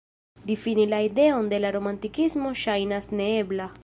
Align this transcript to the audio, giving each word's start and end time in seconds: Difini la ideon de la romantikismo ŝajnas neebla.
Difini 0.45 0.85
la 0.93 1.01
ideon 1.09 1.51
de 1.51 1.59
la 1.65 1.71
romantikismo 1.77 2.55
ŝajnas 2.63 3.13
neebla. 3.21 3.69